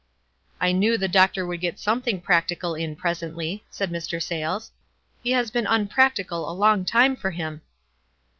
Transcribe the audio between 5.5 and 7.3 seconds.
been unpractical a long time for